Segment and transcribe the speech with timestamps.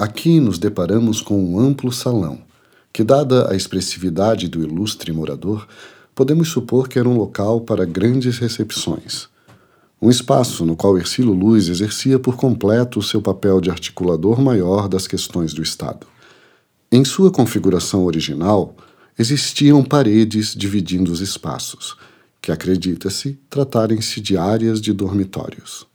[0.00, 2.38] Aqui nos deparamos com um amplo salão,
[2.90, 5.68] que, dada a expressividade do ilustre morador,
[6.14, 9.28] podemos supor que era um local para grandes recepções.
[10.00, 14.88] Um espaço no qual Ercílio Luz exercia por completo o seu papel de articulador maior
[14.88, 16.06] das questões do Estado.
[16.90, 18.74] Em sua configuração original,
[19.18, 21.94] existiam paredes dividindo os espaços,
[22.40, 25.89] que acredita-se tratarem-se de áreas de dormitórios.